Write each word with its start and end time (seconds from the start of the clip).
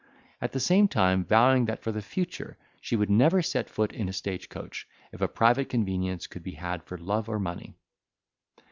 At 0.41 0.53
the 0.53 0.59
same 0.59 0.87
time 0.87 1.23
vowing 1.23 1.65
that 1.65 1.83
for 1.83 1.91
the 1.91 2.01
future 2.01 2.57
she 2.81 2.95
would 2.95 3.11
never 3.11 3.43
set 3.43 3.69
foot 3.69 3.93
in 3.93 4.09
a 4.09 4.13
stage 4.13 4.49
coach, 4.49 4.87
if 5.11 5.21
a 5.21 5.27
private 5.27 5.69
convenience 5.69 6.25
could 6.25 6.41
be 6.41 6.53
had 6.53 6.81
for 6.83 6.97
love 6.97 7.29
or 7.29 7.37
money. 7.37 7.75